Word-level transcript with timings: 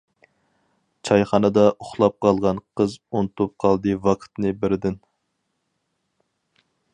چايخانىدا 1.09 1.65
ئۇخلاپ 1.83 2.17
قالغان 2.25 2.61
قىز 2.81 2.95
ئۇنتۇپ 3.19 3.53
قالدى 3.65 3.93
ۋاقىتنى 4.07 4.55
بىردىن. 4.65 4.97